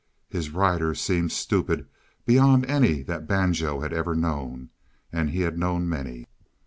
[0.29, 1.85] His rider seemed stupid
[2.25, 4.71] beyond any that Banjo had ever known
[5.13, 6.25] and he had known many.